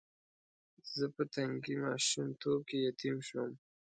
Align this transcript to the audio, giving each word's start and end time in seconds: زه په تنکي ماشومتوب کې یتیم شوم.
زه 0.95 1.05
په 1.15 1.23
تنکي 1.33 1.75
ماشومتوب 1.83 2.59
کې 2.69 2.77
یتیم 2.87 3.17
شوم. 3.27 3.51